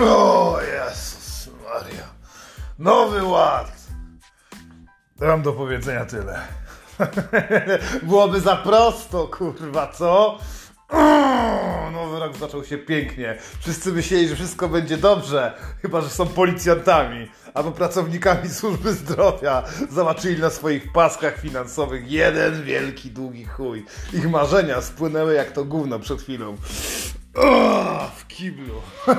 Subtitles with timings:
[0.00, 2.08] O Jezus Maria.
[2.78, 3.72] Nowy ład.
[5.20, 6.40] Mam do powiedzenia tyle.
[8.02, 10.38] Byłoby za prosto, kurwa, co?
[10.88, 13.38] O, Nowy rok zaczął się pięknie.
[13.60, 19.62] Wszyscy myśleli, że wszystko będzie dobrze, chyba że są policjantami albo pracownikami służby zdrowia.
[19.90, 23.84] Zobaczyli na swoich paskach finansowych jeden wielki, długi chuj.
[24.12, 26.56] Ich marzenia spłynęły jak to gówno przed chwilą.
[28.36, 28.74] Kiblu.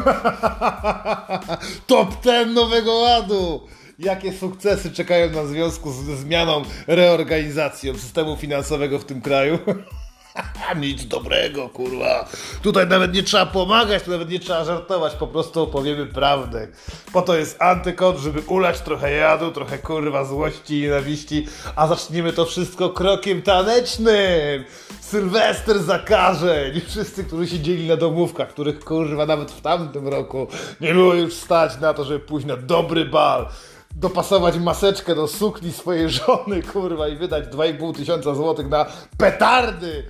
[1.88, 3.67] Top ten nowego ładu.
[3.99, 9.59] Jakie sukcesy czekają na związku ze zmianą, reorganizacją systemu finansowego w tym kraju?
[10.82, 12.30] Nic dobrego, kurwa.
[12.62, 16.68] Tutaj nawet nie trzeba pomagać, tu nawet nie trzeba żartować, po prostu opowiemy prawdę.
[17.14, 22.34] Po to jest antykod, żeby ulać trochę jadu, trochę kurwa złości i nienawiści, a zaczniemy
[22.34, 24.64] to wszystko krokiem tanecznym.
[25.02, 26.81] Sylwester zakażeń.
[26.88, 30.48] Wszyscy, którzy siedzieli na domówkach, których kurwa nawet w tamtym roku
[30.81, 33.48] nie było już stać na to, żeby pójść na dobry bal
[33.95, 38.86] dopasować maseczkę do sukni swojej żony, kurwa, i wydać 2,5 tysiąca złotych na
[39.17, 40.04] petardy.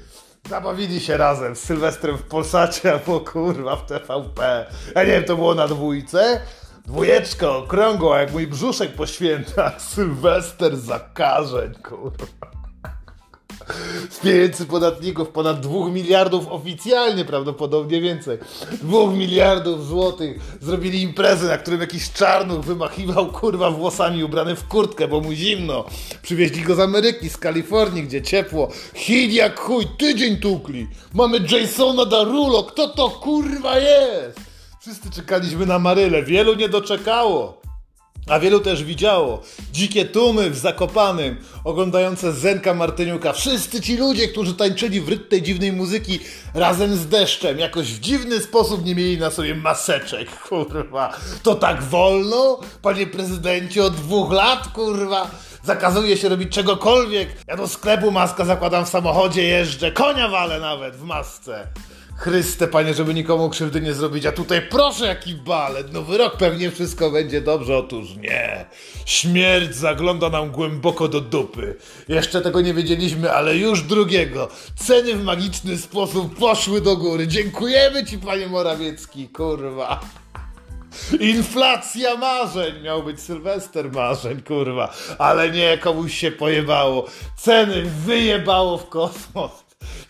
[0.50, 4.66] Zabawili się razem z Sylwestrem w Polsacie albo kurwa w TVP.
[4.96, 6.42] Ja nie wiem, to było na dwójce?
[6.86, 9.82] Dwójeczka okrągła, jak mój brzuszek po świętach.
[9.92, 12.63] Sylwester zakażeń, kurwa.
[14.10, 18.38] Z pieniędzy podatników ponad 2 miliardów oficjalnie, prawdopodobnie więcej.
[18.82, 25.08] 2 miliardów złotych zrobili imprezę, na którym jakiś czarnuch wymachiwał kurwa włosami ubrany w kurtkę,
[25.08, 25.86] bo mu zimno.
[26.22, 28.70] Przywieźli go z Ameryki, z Kalifornii, gdzie ciepło.
[28.94, 30.88] Hit jak chuj, tydzień tukli.
[31.14, 34.40] Mamy Jasona Darulo, kto to kurwa jest?
[34.80, 37.63] Wszyscy czekaliśmy na Marylę, wielu nie doczekało.
[38.28, 43.34] A wielu też widziało dzikie tłumy w Zakopanym, oglądające Zenka Martyniuka.
[43.34, 46.20] Wszyscy ci ludzie, którzy tańczyli w rytm tej dziwnej muzyki
[46.54, 51.14] razem z deszczem, jakoś w dziwny sposób nie mieli na sobie maseczek, kurwa.
[51.44, 52.60] To tak wolno?
[52.82, 55.32] Panie prezydencie, od dwóch lat, kurwa.
[55.64, 57.30] Zakazuje się robić czegokolwiek.
[57.48, 61.68] Ja do sklepu maskę zakładam w samochodzie, jeżdżę, konia walę nawet w masce.
[62.24, 66.72] Chryste, panie, żeby nikomu krzywdy nie zrobić, a tutaj proszę jaki balet, nowy rok pewnie
[66.72, 68.66] wszystko będzie dobrze, otóż nie.
[69.06, 71.76] Śmierć zagląda nam głęboko do dupy.
[72.08, 74.48] Jeszcze tego nie wiedzieliśmy, ale już drugiego.
[74.76, 77.28] Ceny w magiczny sposób poszły do góry.
[77.28, 80.00] Dziękujemy ci, panie Morawiecki, kurwa.
[81.20, 82.82] Inflacja marzeń!
[82.82, 84.94] Miał być Sylwester marzeń, kurwa.
[85.20, 87.06] Ale nie, komuś się pojebało.
[87.38, 89.63] Ceny wyjebało w kosmos.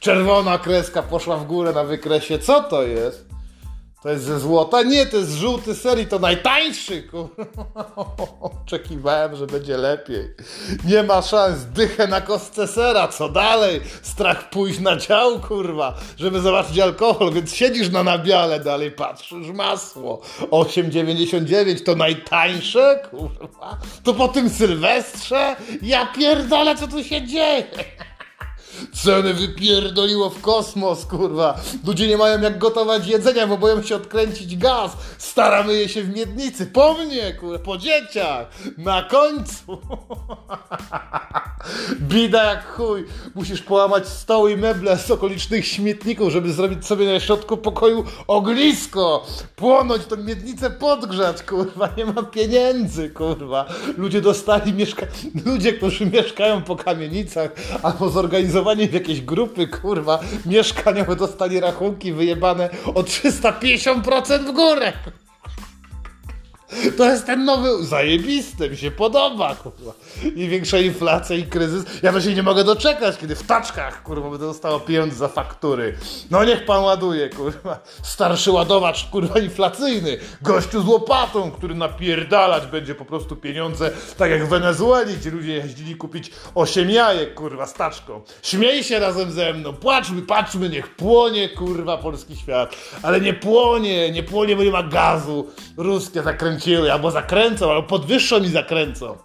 [0.03, 2.40] Czerwona kreska poszła w górę na wykresie.
[2.40, 3.25] Co to jest?
[4.02, 4.84] To jest ze złota?
[4.84, 7.03] Nie, to jest żółty serii, to najtańszy.
[8.42, 10.30] Oczekiwałem, że będzie lepiej.
[10.86, 13.81] Nie ma szans, dychę na kostce sera, co dalej?
[14.02, 20.22] Strach pójść na dział, kurwa, żeby zobaczyć alkohol, więc siedzisz na nabiale, dalej patrzysz, masło.
[20.40, 23.78] 8,99 to najtańsze, kurwa.
[24.03, 25.56] To po tym Sylwestrze?
[25.81, 27.63] Ja pierdolę, co tu się dzieje?
[28.91, 31.61] Ceny wypierdoliło w kosmos, kurwa.
[31.88, 34.91] Ludzie nie mają jak gotować jedzenia, bo boją się odkręcić gaz.
[35.17, 36.66] Stara myje się w miednicy.
[36.66, 38.47] Po mnie, kurwa, po dzieciach.
[38.77, 39.77] Na końcu.
[42.09, 43.05] Bida jak chuj.
[43.35, 49.25] Musisz połamać stoły i meble z okolicznych śmietników, żeby zrobić sobie na środku pokoju ognisko.
[49.55, 51.89] Płonąć tą miednicę podgrzać, kurwa.
[51.97, 53.65] Nie ma pieniędzy, kurwa.
[53.97, 55.05] Ludzie dostali mieszka...
[55.45, 57.51] Ludzie, którzy mieszkają po kamienicach
[57.83, 58.09] albo
[58.73, 64.94] zorganizowani w jakieś grupy, kurwa, mieszkaniowe dostali rachunki wyjebane o 350% w górę.
[66.97, 69.94] To jest ten nowy, zajebisty, mi się podoba, kurwa.
[70.35, 71.84] I większa inflacja i kryzys.
[72.03, 75.97] Ja to się nie mogę doczekać, kiedy w taczkach, kurwa, będę dostało pieniądze za faktury.
[76.31, 77.83] No niech pan ładuje, kurwa.
[78.03, 80.17] Starszy ładowacz, kurwa, inflacyjny.
[80.41, 85.53] Gościu z łopatą, który napierdalać będzie po prostu pieniądze, tak jak w Wenezueli, gdzie ludzie
[85.53, 88.21] jeździli kupić 8 jajek, kurwa, z taczką.
[88.44, 92.75] Śmiej się razem ze mną, płaczmy, patrzmy, niech płonie, kurwa, polski świat.
[93.03, 95.48] Ale nie płonie, nie płonie, bo nie ma gazu.
[95.77, 96.21] Ruskie
[96.63, 99.18] zakręciły, albo zakręcą, albo podwyższą i zakręcą.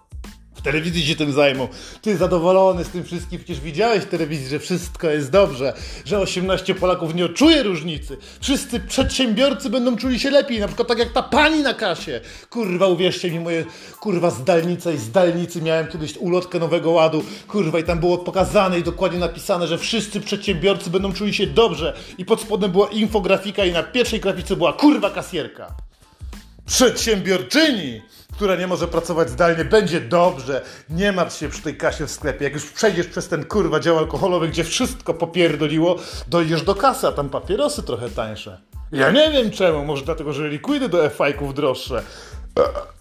[0.55, 1.69] W telewizji się tym zajmą.
[2.03, 5.73] Ty zadowolony z tym wszystkim, przecież widziałeś w telewizji, że wszystko jest dobrze,
[6.05, 8.17] że 18 Polaków nie odczuje różnicy.
[8.41, 12.21] Wszyscy przedsiębiorcy będą czuli się lepiej, na przykład tak jak ta pani na kasie.
[12.51, 13.65] Kurwa, uwierzcie mi, moje
[14.01, 18.83] kurwa zdalnice i zdalnicy miałem kiedyś ulotkę Nowego Ładu, kurwa, i tam było pokazane i
[18.83, 21.97] dokładnie napisane, że wszyscy przedsiębiorcy będą czuli się dobrze.
[22.19, 25.88] I pod spodem była infografika i na pierwszej grafice była kurwa kasjerka
[26.69, 30.65] przedsiębiorczyni, która nie może pracować zdalnie, będzie dobrze.
[30.91, 32.45] Nie martw się przy tej kasie w sklepie.
[32.45, 37.13] Jak już przejdziesz przez ten kurwa dział alkoholowy, gdzie wszystko popierdoliło, dojdziesz do kasy, a
[37.13, 38.61] tam papierosy trochę tańsze.
[38.93, 42.03] Ja nie wiem czemu, może dlatego, że likwidy do F-fajków droższe.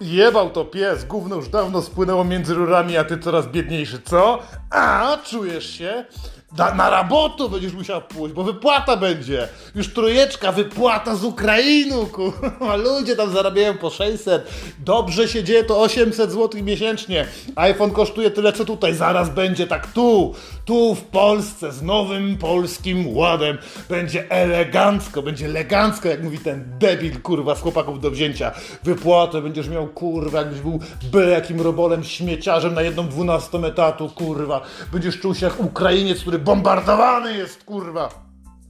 [0.02, 4.40] Jebał to pies, gówno już dawno spłynęło między rurami, a ty coraz biedniejszy, co?
[4.70, 6.06] A, czujesz się?
[6.52, 9.48] Da, na rabotu będziesz musiał pójść, bo wypłata będzie.
[9.76, 12.76] Już trójeczka, wypłata z Ukrainy, kurwa.
[12.76, 14.52] Ludzie tam zarabiają po 600.
[14.80, 17.26] Dobrze się dzieje, to 800 zł miesięcznie.
[17.56, 18.96] iPhone kosztuje tyle, co tutaj.
[18.96, 20.36] Zaraz będzie tak tu,
[20.66, 23.58] tu w Polsce, z nowym polskim ładem.
[23.90, 28.52] Będzie elegancko, będzie elegancko, jak mówi ten debil, kurwa, z chłopaków do wzięcia.
[28.84, 30.80] Wypłatę będziesz miał, kurwa, jakbyś był
[31.12, 34.62] byle jakim robolem, śmieciarzem na jedną dwunastą etatu, kurwa.
[34.92, 38.10] Będziesz czuł się jak Ukrainiec, który bombardowany jest, kurwa.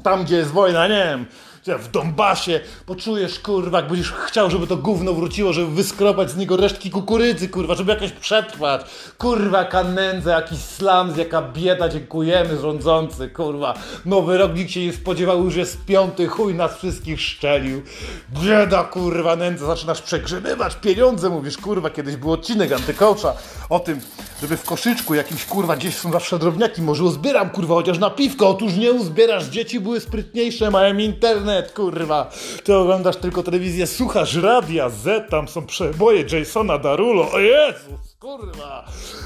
[0.04, 1.26] Tam, gdzie jest wojna, nie wiem,
[1.76, 6.58] w Donbasie, poczujesz, kurwa, jak będziesz chciał, żeby to gówno wróciło, żeby wyskrobać z niego
[6.58, 8.82] resztki kukurydzy, kurwa, żeby jakoś przetrwać.
[9.18, 13.74] Kurwa, jaka nędza, jakiś slams, jaka bieda, dziękujemy rządzący, kurwa.
[14.06, 17.82] Nowy rok nikt się nie spodziewał, już jest piąty, chuj nas wszystkich szczelił.
[18.44, 23.34] Bieda, kurwa, nędza, zaczynasz przegrzebywać pieniądze, mówisz, kurwa, kiedyś był odcinek antykołcza
[23.70, 24.00] o tym,
[24.42, 28.50] żeby w koszyczku jakimś, kurwa, gdzieś są zawsze drobniaki, może uzbieram, kurwa, chociaż na piwko,
[28.50, 32.32] otóż nie uzbierasz, dzieci były sprytniejsze, mają internet, kurwa.
[32.64, 38.86] Ty oglądasz tylko telewizję, słuchasz radia Z, tam są przeboje Jasona Darulo, o Jezus, kurwa.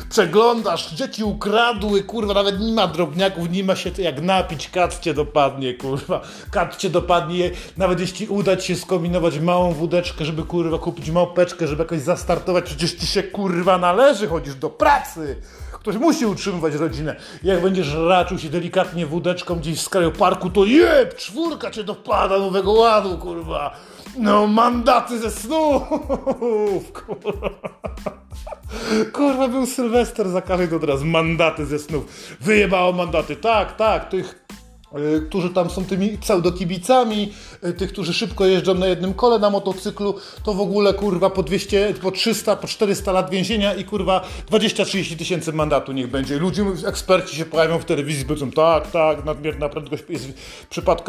[0.10, 5.14] Przeglądasz, dzieci ukradły, kurwa, nawet nie ma drobniaków, nie ma się jak napić, kat cię
[5.14, 6.22] dopadnie, kurwa.
[6.52, 11.68] Kat cię dopadnie, nawet jeśli uda ci się skombinować małą wódeczkę, żeby, kurwa, kupić małpeczkę,
[11.68, 15.42] żeby jakoś zastartować, przecież ci się, kurwa, należy, chodzisz do pracy.
[15.82, 17.16] Ktoś musi utrzymywać rodzinę.
[17.44, 22.40] Jak będziesz raczył się delikatnie wódeczką gdzieś w skraju parku, to jeb, czwórka cię dopada
[22.40, 23.76] nowego ładu, kurwa.
[24.18, 25.84] No, mandaty ze snów,
[29.14, 29.48] kurwa.
[29.48, 31.06] Był Sylwester za każdym od razu.
[31.06, 32.06] Mandaty ze snów.
[32.42, 33.36] Wyjebało mandaty.
[33.36, 34.41] Tak, tak, tych
[35.28, 37.34] którzy tam są tymi pseudokibicami,
[37.66, 41.44] y, tych, którzy szybko jeżdżą na jednym kole na motocyklu, to w ogóle kurwa po
[41.44, 46.40] 200, po 300, po 400 lat więzienia i kurwa 20-30 tysięcy mandatu niech będzie.
[46.40, 50.34] Ludzie, eksperci się pojawią w telewizji, powiedzą tak, tak, nadmierna prędkość jest w,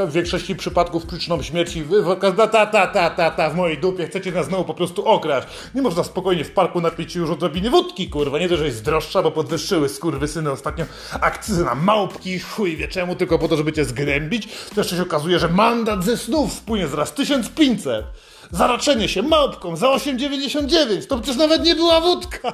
[0.08, 1.82] w większości przypadków przyczyną śmierci.
[1.82, 4.74] Wy- wy- Ta, ta, ta, ta, ta, ta, w mojej dupie, chcecie nas znowu po
[4.74, 5.48] prostu okraść.
[5.74, 8.38] Nie można spokojnie w parku napić już odrobiny wódki, kurwa.
[8.38, 10.84] Nie to, że jest droższa, bo podwyższyły skurwysyny ostatnio
[11.20, 14.48] akcyzy na małpki, chuj wie czemu, tylko po to, żeby cię zgnębić.
[14.74, 18.04] To jeszcze się okazuje, że mandat ze snów spłynie zaraz 1500.
[18.50, 21.06] Za raczenie się małpką za 8,99.
[21.06, 22.52] To przecież nawet nie była wódka.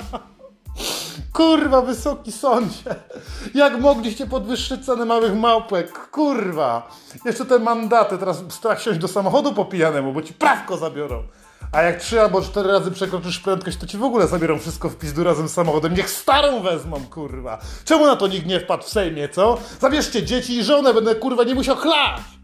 [1.33, 2.95] Kurwa, wysoki sądzie.
[3.55, 6.11] Jak mogliście podwyższyć cenę małych małpek?
[6.11, 6.91] Kurwa.
[7.25, 11.23] Jeszcze te mandaty, teraz strach siąść do samochodu po pijanemu, bo ci prawko zabiorą.
[11.73, 14.97] A jak trzy albo cztery razy przekroczysz prędkość, to ci w ogóle zabiorą wszystko w
[14.97, 15.95] pizdu razem z samochodem.
[15.95, 17.59] Niech starą wezmą, kurwa.
[17.85, 19.59] Czemu na to nikt nie wpadł w Sejmie, co?
[19.81, 22.38] Zabierzcie dzieci i żonę, będę kurwa nie musiał chlać.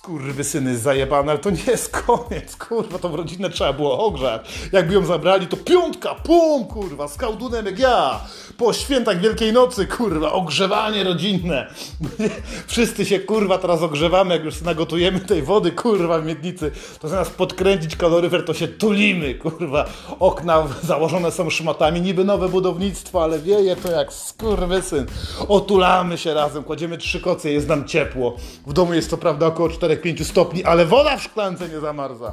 [0.00, 4.48] Skurwysyny zajebane, ale to nie jest koniec, kurwa, tą rodzinę trzeba było ogrzać.
[4.72, 8.20] Jakby ją zabrali, to piątka, pum, kurwa, z kałdunem jak ja.
[8.58, 11.66] Po świętach Wielkiej Nocy, kurwa, ogrzewanie rodzinne.
[12.66, 16.70] Wszyscy się, kurwa, teraz ogrzewamy, jak już nagotujemy tej wody, kurwa, w miednicy.
[17.00, 19.88] To zamiast podkręcić kaloryfer, to się tulimy, kurwa.
[20.20, 25.06] Okna założone są szmatami, niby nowe budownictwo, ale wieje to jak skurwysyn.
[25.48, 28.36] Otulamy się razem, kładziemy trzy koce, jest nam ciepło.
[28.66, 32.32] W domu jest to prawda około 4-5 stopni, ale woda w szklance nie zamarza.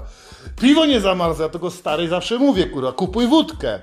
[0.62, 3.80] Piwo nie zamarza, ja tego starej zawsze mówię, kurwa, kupuj wódkę.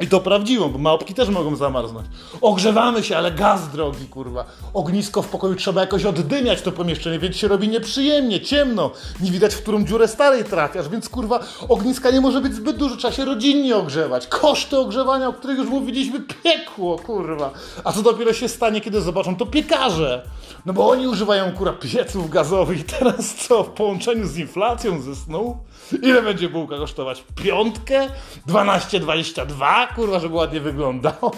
[0.00, 2.06] I to prawdziwą, bo małpki też mogą zamarznąć.
[2.40, 4.44] Ogrzewamy się, ale gaz drogi, kurwa.
[4.74, 8.90] Ognisko w pokoju trzeba jakoś oddymiać to pomieszczenie, więc się robi nieprzyjemnie, ciemno.
[9.20, 12.96] Nie widać, w którą dziurę starej trafiasz, więc kurwa ogniska nie może być zbyt dużo,
[12.96, 14.26] trzeba się rodzinnie ogrzewać.
[14.26, 17.50] Koszty ogrzewania, o których już mówiliśmy, piekło, kurwa.
[17.84, 20.30] A co dopiero się stanie, kiedy zobaczą to piekarze.
[20.66, 25.16] No bo oni używają, kurwa, pieców gazowych i teraz co, w połączeniu z inflacją ze
[25.16, 25.56] snu?
[26.02, 27.24] Ile będzie bułka kosztować?
[27.34, 28.08] Piątkę?
[28.48, 29.94] 12,22?
[29.94, 31.12] Kurwa, żeby ładnie wyglądał.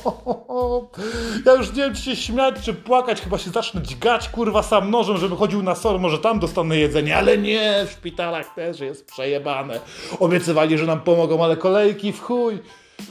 [1.46, 3.20] Ja już nie wiem, czy się śmiać, czy płakać.
[3.20, 6.00] Chyba się zacznę dźgać, kurwa, sam nożem, żeby chodził na sor.
[6.00, 9.80] Może tam dostanę jedzenie, ale nie, w szpitalach też jest przejebane.
[10.20, 12.58] Obiecywali, że nam pomogą, ale kolejki w chuj.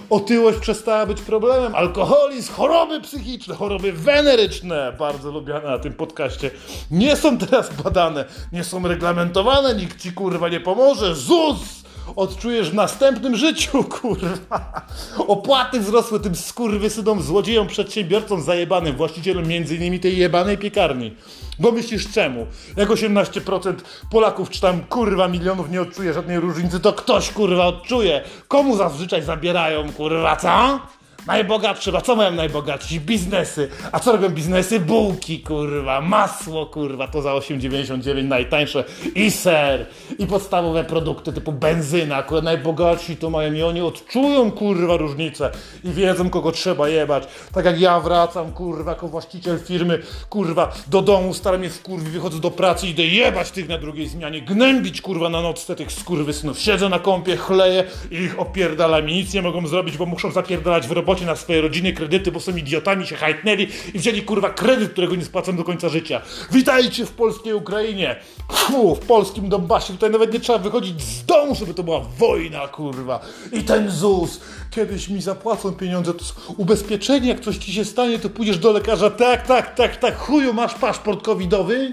[0.10, 6.52] Otyłość przestała być problemem, alkoholizm, choroby psychiczne, choroby weneryczne, bardzo lubiane na tym podcaście,
[6.92, 11.16] nie są teraz badane, nie są reglamentowane, nikt ci kurwa nie pomoże.
[11.16, 11.82] ZUS!
[12.16, 14.86] Odczujesz w następnym życiu, kurwa.
[15.18, 21.16] Opłaty wzrosły tym skurwysynom, złodziejom, przedsiębiorcom zajebanym, właścicielom między innymi tej jebanej piekarni.
[21.60, 22.48] Bo myślisz czemu?
[22.78, 23.74] Jak 18%
[24.12, 28.24] Polaków czy tam kurwa milionów nie odczuje żadnej różnicy, to ktoś kurwa odczuje.
[28.48, 30.80] Komu zazwyczaj zabierają kurwa, co?
[31.28, 33.00] Najbogatszy, a co mają najbogatsi?
[33.00, 33.70] Biznesy.
[33.92, 34.80] A co robią biznesy?
[34.80, 38.84] Bułki, kurwa, masło, kurwa, to za 8,99 najtańsze
[39.16, 39.86] i ser,
[40.20, 45.52] i podstawowe produkty typu benzyna, akurat najbogatsi to mają i oni odczują, kurwa, różnicę
[45.84, 47.24] i wiedzą, kogo trzeba jebać.
[47.54, 50.00] Tak jak ja wracam, kurwa, jako właściciel firmy,
[50.30, 54.08] kurwa, do domu, staram się w kurwie, wychodzę do pracy, idę jebać tych na drugiej
[54.08, 56.60] zmianie, gnębić, kurwa, na nocce tych skurwysynów.
[56.60, 60.88] Siedzę na kąpie, chleję i ich opierdalam i nic nie mogą zrobić, bo muszą zapierdalać
[60.88, 64.92] w robocie na swoje rodziny kredyty, bo są idiotami, się hajtnęli i wzięli, kurwa, kredyt,
[64.92, 66.22] którego nie spłacą do końca życia.
[66.52, 68.16] Witajcie w polskiej Ukrainie,
[68.52, 72.68] Fu, w polskim Donbasie, tutaj nawet nie trzeba wychodzić z domu, żeby to była wojna,
[72.68, 73.20] kurwa.
[73.52, 74.42] I ten ZUS,
[74.72, 76.24] kiedyś mi zapłacą pieniądze, to
[76.58, 80.54] ubezpieczenie, jak coś ci się stanie, to pójdziesz do lekarza, tak, tak, tak, tak, chuju,
[80.54, 81.92] masz paszport covidowy?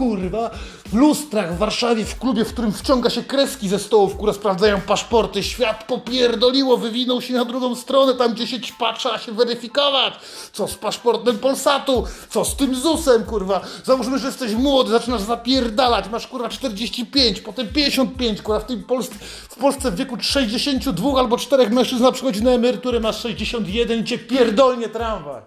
[0.00, 0.50] Kurwa,
[0.86, 4.80] w lustrach w Warszawie, w klubie, w którym wciąga się kreski ze stołów, które sprawdzają
[4.80, 10.14] paszporty, świat popierdoliło, wywinął się na drugą stronę, tam gdzie się ćpa, trzeba się weryfikować.
[10.52, 12.04] Co z paszportem Polsatu?
[12.30, 13.60] Co z tym ZUS-em, kurwa?
[13.84, 19.14] Załóżmy, że jesteś młody, zaczynasz zapierdalać, masz kurwa 45, potem 55, kurwa, w, tym Polsce,
[19.48, 24.18] w Polsce w wieku 62 albo 4 mężczyzna przychodzi na emeryturę, masz 61 i cię
[24.18, 25.42] pierdolnie tramwaj.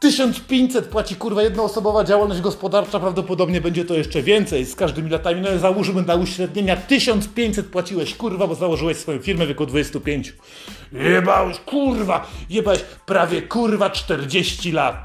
[0.00, 5.40] 1500 płaci kurwa jednoosobowa działalność gospodarcza, prawdopodobnie będzie to jeszcze więcej z każdymi latami.
[5.40, 10.34] No załóżmy na uśrednienia 1500 płaciłeś kurwa, bo założyłeś swoją firmę w wieku 25.
[10.92, 14.96] Jebałeś kurwa, jebałeś prawie kurwa 40 lat.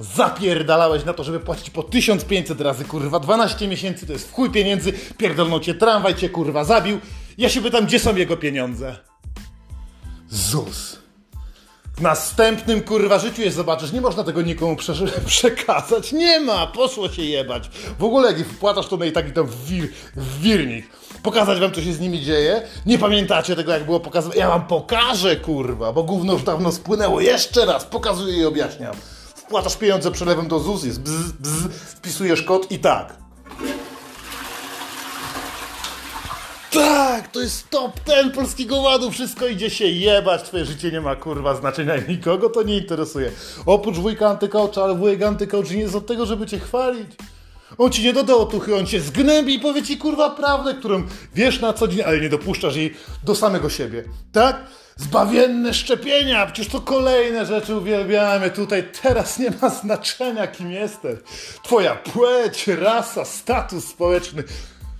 [0.00, 4.50] Zapierdalałeś na to, żeby płacić po 1500 razy kurwa, 12 miesięcy to jest w chuj
[4.50, 7.00] pieniędzy, pierdolną cię tramwaj, cię kurwa zabił.
[7.38, 8.96] Ja się pytam, gdzie są jego pieniądze?
[10.28, 11.03] ZUS.
[11.96, 13.92] W następnym kurwa życiu je zobaczysz.
[13.92, 14.94] Nie można tego nikomu prze
[15.26, 16.12] przekazać.
[16.12, 17.70] Nie ma, poszło się jebać.
[17.98, 20.86] W ogóle jak wpłacasz to na i taki tam wir w wirnik.
[21.22, 22.62] Pokazać wam, co się z nimi dzieje?
[22.86, 24.36] Nie pamiętacie tego, jak było pokazane?
[24.36, 27.20] Ja wam pokażę, kurwa, bo gówno już dawno spłynęło.
[27.20, 28.94] Jeszcze raz pokazuję i objaśniam.
[29.34, 33.23] Wpłacasz pieniądze przelewem do ZUS, jest bzz, bzz, wpisujesz kod i tak.
[36.84, 41.16] Tak, to jest top ten polskiego ładu, wszystko idzie się jebać, twoje życie nie ma
[41.16, 43.30] kurwa znaczenia nikogo to nie interesuje.
[43.66, 47.08] Oprócz wujka antykołcza, ale wujek antykołcz nie jest od tego, żeby cię chwalić.
[47.78, 51.02] On ci nie doda otuchy, on cię zgnębi i powie ci kurwa prawdę, którą
[51.34, 54.04] wiesz na co dzień, ale nie dopuszczasz jej do samego siebie.
[54.32, 54.56] Tak?
[54.96, 58.88] Zbawienne szczepienia, przecież to kolejne rzeczy uwielbiamy tutaj.
[59.02, 61.18] Teraz nie ma znaczenia, kim jesteś.
[61.62, 64.44] Twoja płeć, rasa, status społeczny.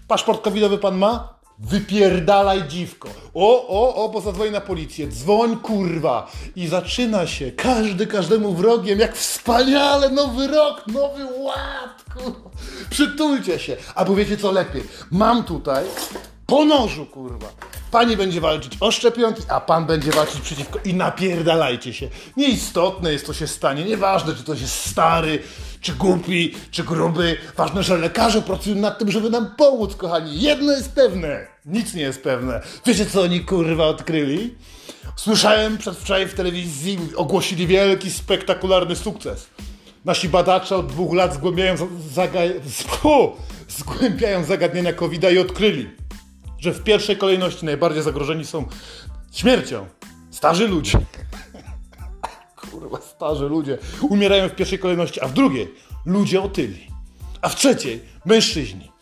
[0.08, 1.33] Paszport covidowy pan ma?
[1.58, 3.08] Wypierdalaj dziwko.
[3.34, 5.08] O, o, o, bo zadzwoni na policję.
[5.08, 6.32] Dzwoń, kurwa.
[6.56, 7.52] I zaczyna się.
[7.52, 8.99] Każdy każdemu wrogiem.
[8.99, 10.11] Jak wspaniale.
[10.11, 12.50] Nowy rok, nowy ład, kurwa.
[12.90, 13.76] Przytulcie się.
[13.94, 14.82] Albo wiecie co lepiej?
[15.11, 15.84] Mam tutaj
[16.46, 17.49] po nożu, kurwa.
[17.90, 22.08] Pani będzie walczyć o szczepionki, a pan będzie walczyć przeciwko i napierdalajcie się.
[22.37, 23.84] Nieistotne jest, co się stanie.
[23.84, 25.42] Nieważne, czy to jest stary,
[25.84, 27.36] czy głupi, czy gruby.
[27.56, 30.40] Ważne, że lekarze pracują nad tym, żeby nam pomóc, kochani.
[30.40, 31.46] Jedno jest pewne.
[31.66, 32.60] Nic nie jest pewne.
[32.86, 34.54] Wiecie, co oni, kurwa, odkryli?
[35.16, 39.46] Słyszałem przedwczoraj w telewizji, ogłosili wielki, spektakularny sukces.
[40.04, 41.76] Nasi badacze od dwóch lat zgłębiają,
[42.12, 42.40] zaga...
[43.78, 45.90] zgłębiają zagadnienia covid i odkryli,
[46.58, 48.68] że w pierwszej kolejności najbardziej zagrożeni są
[49.32, 49.86] śmiercią
[50.30, 50.98] starzy ludzie.
[53.16, 55.75] Starzy ludzie umierają w pierwszej kolejności, a w drugiej
[56.06, 56.90] ludzie otyli,
[57.42, 58.92] a w trzeciej mężczyźni.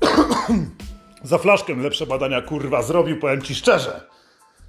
[1.22, 4.00] Za flaszkę lepsze badania kurwa zrobił, powiem ci szczerze.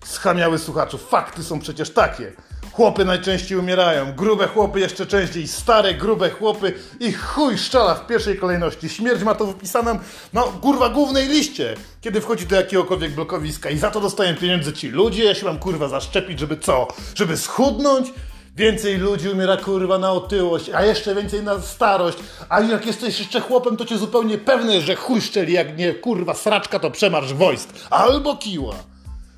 [0.05, 2.33] Schamiały słuchaczów, fakty są przecież takie.
[2.71, 8.37] Chłopy najczęściej umierają, grube chłopy jeszcze częściej, stare, grube chłopy i chuj szczela w pierwszej
[8.37, 8.89] kolejności.
[8.89, 9.99] Śmierć ma to wypisaną,
[10.33, 14.89] no kurwa, głównej liście, kiedy wchodzi do jakiegokolwiek blokowiska i za to dostają pieniądze ci
[14.89, 16.87] ludzie, ja się mam kurwa zaszczepić, żeby co?
[17.15, 18.13] Żeby schudnąć?
[18.59, 22.17] Więcej ludzi umiera kurwa na otyłość, a jeszcze więcej na starość.
[22.49, 26.33] A jak jesteś jeszcze chłopem, to cię zupełnie pewne że chuj szczeli, jak nie kurwa
[26.33, 27.69] sraczka, to przemarsz wojsk.
[27.89, 28.75] Albo kiła.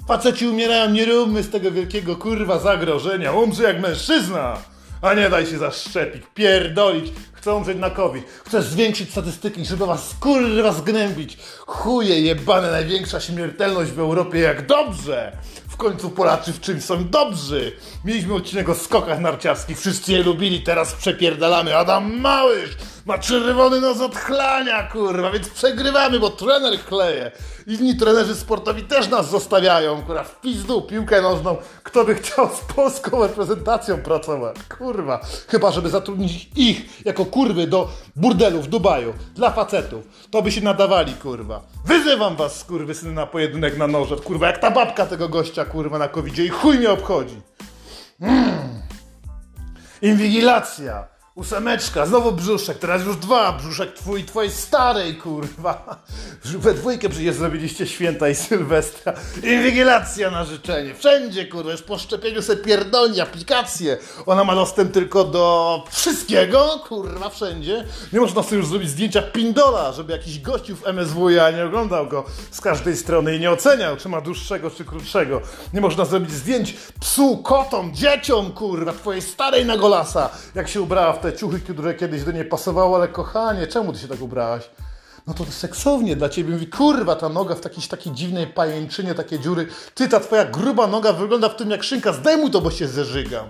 [0.08, 3.34] Faceci umierają, nie róbmy z tego wielkiego kurwa zagrożenia.
[3.34, 4.58] Umrze jak mężczyzna,
[5.01, 7.13] a nie daj się zaszczepić, pierdolić.
[7.34, 8.25] Chcą umrzeć na COVID.
[8.46, 11.38] Chcesz zwiększyć statystyki, żeby was kurwa zgnębić.
[11.60, 15.38] Chuje jebane, największa śmiertelność w Europie, jak dobrze.
[15.82, 17.72] Końcu Polacy w czymś są dobrzy.
[18.06, 21.78] Mieliśmy odcinek o skokach narciarskich, wszyscy je lubili, teraz przepierdalamy.
[21.78, 22.78] Adam Małysz
[23.12, 27.32] ma czerwony nos od chlania, kurwa, więc przegrywamy, bo trener chleje.
[27.68, 31.58] Inni trenerzy sportowi też nas zostawiają, kurwa, w pizdu, piłkę nożną.
[31.84, 34.56] Kto by chciał z polską reprezentacją pracować?
[34.77, 35.20] Kurwa.
[35.48, 40.03] Chyba, żeby zatrudnić ich jako kurwy do burdelu w Dubaju dla facetów.
[40.32, 41.62] To by się nadawali, kurwa.
[41.86, 46.08] Wyzywam was, syny na pojedynek na noże, kurwa, jak ta babka tego gościa, kurwa, na
[46.08, 47.41] covidzie i chuj mnie obchodzi.
[50.01, 51.11] Inwigilacja.
[51.36, 56.04] Ósemeczka, znowu brzuszek, teraz już dwa, brzuszek twój, twojej starej, kurwa.
[56.46, 59.14] We dwójkę przecież zrobiliście święta i Sylwestra.
[59.44, 60.96] Inwigilacja na życzenie.
[60.96, 63.98] Wszędzie, kurwa, już po szczepieniu se pierdolni aplikację.
[64.26, 67.86] Ona ma dostęp tylko do wszystkiego, kurwa, wszędzie.
[68.14, 72.26] Nie można sobie już zrobić zdjęcia pindola, żeby jakiś gościu w MSWiA nie oglądał go
[72.52, 75.42] z każdej strony i nie oceniał, czy ma dłuższego, czy krótszego.
[75.74, 81.14] Nie można zrobić zdjęć psu, kotom, dzieciom, kurwa, twojej starej na golasa, jak się ubrała
[81.14, 84.70] w te ciuchy, które kiedyś do niej pasowały, ale kochanie, czemu ty się tak ubrałaś?
[85.28, 86.54] No to seksownie dla ciebie.
[86.54, 89.68] Mówi, kurwa, ta noga w takiej, takiej dziwnej pajęczynie, takie dziury.
[89.96, 92.13] Ty, ta twoja gruba noga wygląda w tym jak szynka.
[92.13, 93.50] Zdejmuj to, bo się zeżygam.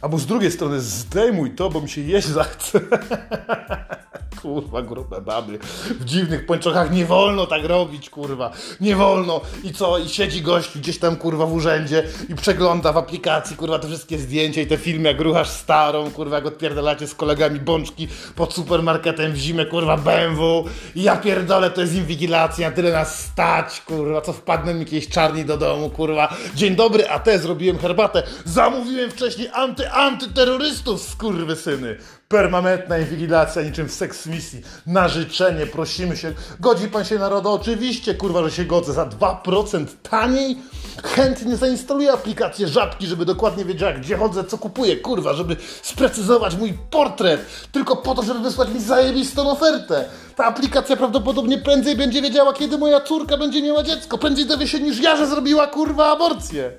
[0.00, 2.80] Albo z drugiej strony, zdejmuj to, bo mi się jeść zachce.
[4.42, 5.58] kurwa, grube baby.
[6.00, 8.50] W dziwnych pończochach nie wolno tak robić, kurwa.
[8.80, 9.40] Nie wolno.
[9.64, 9.98] I co?
[9.98, 14.18] I siedzi gość gdzieś tam, kurwa, w urzędzie i przegląda w aplikacji, kurwa, te wszystkie
[14.18, 19.32] zdjęcia i te filmy, jak ruchasz starą, kurwa, jak odpierdalacie z kolegami bączki pod supermarketem
[19.32, 20.64] w zimę, kurwa, BMW.
[20.94, 25.44] I ja pierdolę, to jest inwigilacja, tyle nas stać, kurwa, co wpadnę mi jakieś czarni
[25.44, 26.36] do domu, kurwa.
[26.54, 28.22] Dzień dobry, a te zrobiłem herbatę.
[28.44, 31.96] Zamówiłem wcześniej anty-antyterrorystów, skurwysyny.
[32.28, 34.60] Permanentna inwigilacja niczym w seks misji.
[34.86, 36.32] Na życzenie prosimy się.
[36.60, 37.52] Godzi pan się na RODO?
[37.52, 38.92] Oczywiście, kurwa, że się godzę.
[38.92, 40.56] Za 2% taniej?
[41.04, 46.72] Chętnie zainstaluję aplikację Żabki, żeby dokładnie wiedziała, gdzie chodzę, co kupuję, kurwa, żeby sprecyzować mój
[46.90, 47.46] portret.
[47.72, 50.04] Tylko po to, żeby wysłać mi zajebistą ofertę.
[50.36, 54.18] Ta aplikacja prawdopodobnie prędzej będzie wiedziała, kiedy moja córka będzie miała dziecko.
[54.18, 56.72] Prędzej dowie się niż ja, że zrobiła, kurwa, aborcję.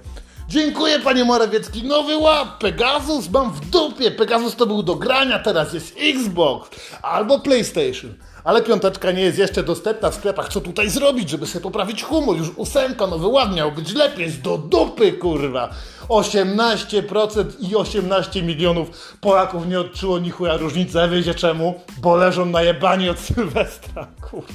[0.50, 5.74] Dziękuję panie Morawiecki, nowy łap, Pegasus mam w dupie, Pegasus to był do grania, teraz
[5.74, 6.70] jest Xbox
[7.02, 8.14] albo PlayStation.
[8.44, 10.50] Ale piąteczka nie jest jeszcze dostępna w sklepach.
[10.50, 12.38] Co tutaj zrobić, żeby sobie poprawić humor?
[12.38, 14.26] Już ósemka, nowy ład miał być lepiej.
[14.26, 15.70] Jest do dupy, kurwa.
[16.10, 21.02] 18% i 18 milionów Polaków nie odczuło ni chuja różnicy.
[21.02, 21.82] A wiecie czemu?
[22.02, 24.54] Bo leżą na jebanie od Sylwestra, kurwa.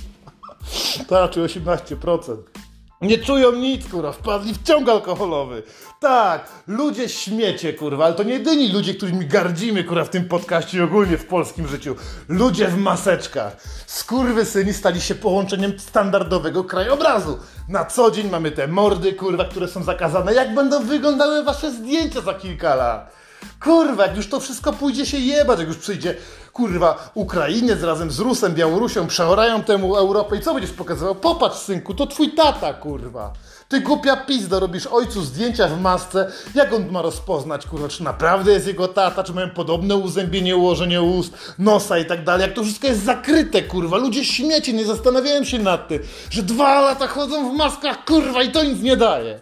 [1.08, 2.36] To raczej 18%.
[3.02, 5.62] Nie czują nic, kurwa, wpadli w ciąg alkoholowy.
[6.00, 10.78] Tak, ludzie śmiecie, kurwa, ale to nie jedyni ludzie, którymi gardzimy, kurwa, w tym podcaście
[10.78, 11.96] i ogólnie w polskim życiu.
[12.28, 13.56] Ludzie w maseczkach.
[14.44, 17.38] syni stali się połączeniem standardowego krajobrazu.
[17.68, 20.34] Na co dzień mamy te mordy, kurwa, które są zakazane.
[20.34, 23.12] Jak będą wyglądały wasze zdjęcia za kilka lat?
[23.60, 26.14] Kurwa, jak już to wszystko pójdzie się jebać, jak już przyjdzie,
[26.52, 31.14] kurwa, Ukrainiec razem z Rusem, Białorusią, przeorają temu Europę i co będziesz pokazywał?
[31.14, 33.32] Popatrz, synku, to twój tata, kurwa.
[33.68, 38.52] Ty głupia pizda, robisz ojcu zdjęcia w masce, jak on ma rozpoznać, kurwa, czy naprawdę
[38.52, 42.62] jest jego tata, czy mają podobne uzębienie, ułożenie ust, nosa i tak dalej, jak to
[42.62, 45.98] wszystko jest zakryte, kurwa, ludzie śmiecie, nie zastanawiają się nad tym,
[46.30, 49.40] że dwa lata chodzą w maskach, kurwa, i to nic nie daje.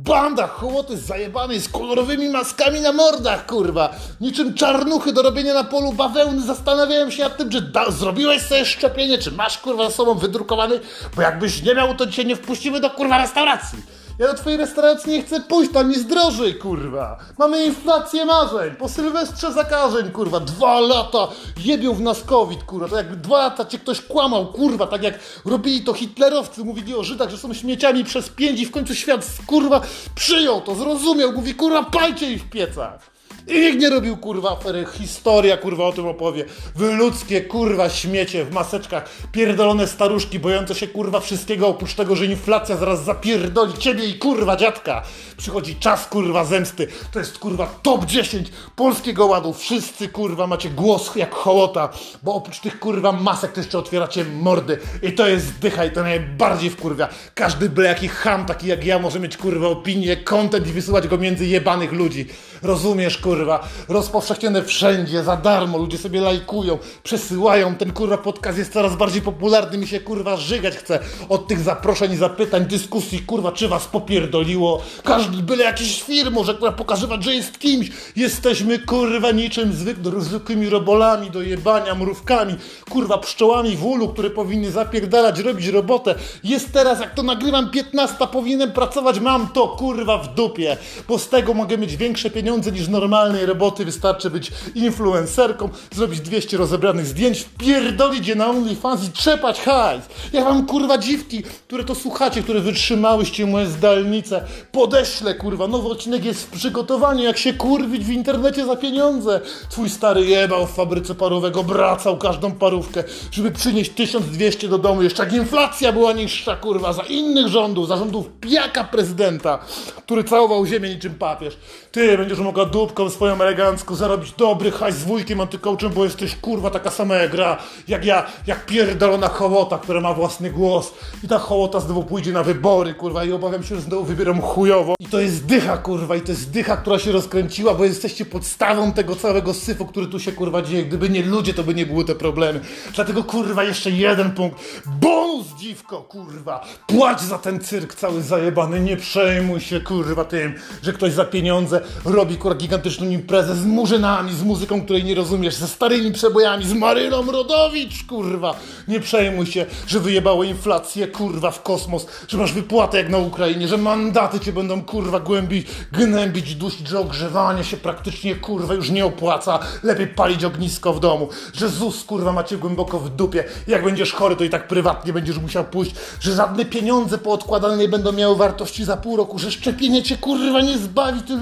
[0.00, 3.94] Banda hołoty zajebanej z kolorowymi maskami na mordach, kurwa.
[4.20, 6.42] Niczym czarnuchy do robienia na polu bawełny.
[6.42, 10.80] Zastanawiałem się nad tym, czy da- zrobiłeś sobie szczepienie, czy masz, kurwa, za sobą wydrukowany,
[11.16, 13.78] bo jakbyś nie miał, to cię nie wpuścimy do, kurwa, restauracji.
[14.20, 17.18] Ja do twojej restauracji nie chcę pójść, tam jest drożej, kurwa.
[17.38, 20.40] Mamy inflację marzeń, po Sylwestrze zakażeń, kurwa.
[20.40, 21.28] Dwa lata
[21.64, 22.88] jebią w nas COVID, kurwa.
[22.88, 24.86] To jakby dwa lata cię ktoś kłamał, kurwa.
[24.86, 28.70] Tak jak robili to hitlerowcy, mówili o Żydach, że są śmieciami przez pięć i w
[28.70, 29.80] końcu świat, kurwa,
[30.14, 31.32] przyjął to, zrozumiał.
[31.32, 33.19] Mówi, kurwa, palcie ich w piecach.
[33.48, 36.44] I nikt nie robił kurwa afery, historia kurwa o tym opowie.
[36.76, 42.26] Wy ludzkie kurwa śmiecie w maseczkach, pierdolone staruszki bojące się kurwa wszystkiego oprócz tego, że
[42.26, 45.02] inflacja zaraz zapierdoli ciebie i kurwa dziadka.
[45.36, 46.86] Przychodzi czas kurwa zemsty.
[47.12, 49.52] To jest kurwa top 10 polskiego ładu.
[49.52, 51.88] Wszyscy kurwa macie głos jak hołota,
[52.22, 54.78] bo oprócz tych kurwa masek to jeszcze otwieracie mordy.
[55.02, 57.08] I to jest dycha i to najbardziej wkurwia.
[57.34, 61.18] Każdy byle jaki ham taki jak ja może mieć kurwa opinię, content i wysyłać go
[61.18, 62.26] między jebanych ludzi.
[62.62, 63.39] Rozumiesz kurwa?
[63.40, 69.22] Kurwa, rozpowszechnione wszędzie, za darmo, ludzie sobie lajkują, przesyłają, ten kurwa podcast jest coraz bardziej
[69.22, 70.98] popularny, mi się kurwa żygać chce
[71.28, 76.72] od tych zaproszeń, zapytań, dyskusji, kurwa, czy was popierdoliło, każdy byle jakiś firm może kurwa
[76.72, 82.54] pokazywać, że jest kimś, jesteśmy kurwa niczym zwyk, zwykłymi robolami do jebania, mrówkami,
[82.90, 88.26] kurwa, pszczołami w ulu, które powinny zapierdalać, robić robotę, jest teraz, jak to nagrywam, 15,
[88.32, 90.76] powinienem pracować, mam to kurwa w dupie,
[91.08, 96.20] bo z tego mogę mieć większe pieniądze niż normalnie normalnej roboty wystarczy być influencerką, zrobić
[96.20, 100.04] 200 rozebranych zdjęć, wpierdolić je na OnlyFans i trzepać hajs.
[100.32, 104.44] Ja mam kurwa dziwki, które to słuchacie, które wytrzymałyście moje zdalnice.
[104.72, 109.40] Podeślę kurwa, nowy odcinek jest w przygotowaniu, jak się kurwić w internecie za pieniądze.
[109.70, 115.24] Twój stary jebał w fabryce parowego, bracał każdą parówkę, żeby przynieść 1200 do domu, jeszcze
[115.24, 119.58] jak inflacja była niższa kurwa, za innych rządów, za rządów pijaka prezydenta,
[119.96, 121.56] który całował ziemię niczym papież.
[121.92, 126.70] Ty będziesz mogła dupką swoją elegancko zarobić dobry hajs z wujkiem antykołczem, bo jesteś kurwa
[126.70, 130.92] taka sama jak gra, jak ja, jak pierdolona hołota, która ma własny głos.
[131.24, 134.94] I ta hołota znowu pójdzie na wybory, kurwa, i obawiam się, że znowu wybieram chujowo.
[135.00, 138.92] I to jest dycha, kurwa, i to jest dycha, która się rozkręciła, bo jesteście podstawą
[138.92, 140.84] tego całego syfu, który tu się kurwa dzieje.
[140.84, 142.60] Gdyby nie ludzie, to by nie były te problemy.
[142.94, 144.60] Dlatego kurwa jeszcze jeden punkt.
[144.86, 146.64] Bonus dziwko, kurwa.
[146.86, 148.80] Płać za ten cyrk cały zajebany.
[148.80, 154.34] Nie przejmuj się kurwa tym, że ktoś za pieniądze robi kurwa gigantyczną imprezę z murzynami,
[154.34, 158.54] z muzyką, której nie rozumiesz, ze starymi przebojami, z Maryną Rodowicz, kurwa.
[158.88, 163.68] Nie przejmuj się, że wyjebało inflację, kurwa, w kosmos, że masz wypłatę jak na Ukrainie,
[163.68, 169.04] że mandaty cię będą, kurwa, głębić, gnębić, dusić, że ogrzewanie się praktycznie, kurwa, już nie
[169.04, 169.58] opłaca.
[169.82, 173.44] Lepiej palić ognisko w domu, że ZUS, kurwa, macie głęboko w dupie.
[173.66, 177.88] Jak będziesz chory, to i tak prywatnie będziesz musiał pójść, że żadne pieniądze poodkładane nie
[177.88, 181.36] będą miały wartości za pół roku, że szczepienie cię, kurwa, nie zbawi, ty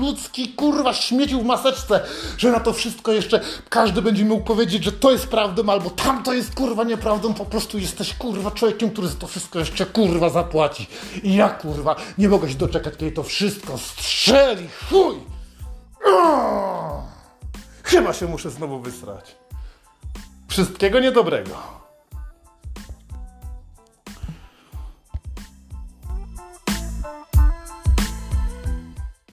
[0.57, 2.01] kurwa, śmieciu w maseczce,
[2.39, 6.33] że na to wszystko jeszcze każdy będzie mógł powiedzieć, że to jest prawdą, albo tamto
[6.33, 10.87] jest, kurwa, nieprawdą, po prostu jesteś, kurwa, człowiekiem, który za to wszystko jeszcze, kurwa, zapłaci.
[11.23, 15.17] I ja, kurwa, nie mogę się doczekać, kiedy to wszystko strzeli, chuj!
[17.83, 19.37] Chyba się muszę znowu wysrać.
[20.49, 21.78] Wszystkiego niedobrego.